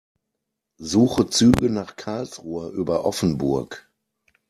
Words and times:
Suche 0.79 1.29
Züge 1.29 1.69
nach 1.69 1.95
Karlsruhe 1.95 2.71
über 2.71 3.05
Offenburg. 3.05 3.87